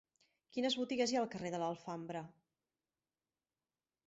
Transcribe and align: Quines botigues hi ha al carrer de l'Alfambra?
Quines 0.55 0.77
botigues 0.79 1.13
hi 1.13 1.19
ha 1.19 1.21
al 1.25 1.29
carrer 1.35 1.51
de 1.57 1.59
l'Alfambra? 1.65 2.25